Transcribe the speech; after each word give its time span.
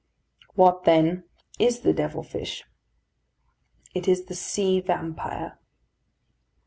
What, 0.55 0.85
then, 0.85 1.25
is 1.59 1.81
the 1.81 1.93
devil 1.93 2.23
fish? 2.23 2.63
It 3.93 4.07
is 4.07 4.25
the 4.25 4.33
sea 4.33 4.79
vampire. 4.81 5.59